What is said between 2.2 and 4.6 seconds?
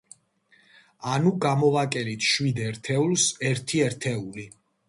შვიდ ერთეულს ერთი ერთეული.